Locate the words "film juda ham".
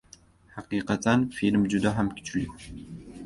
1.39-2.09